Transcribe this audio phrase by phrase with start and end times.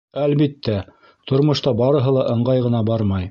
[0.21, 0.77] Әлбиттә,
[1.31, 3.19] тормошта барыһы ла ыңғай ғына бармай.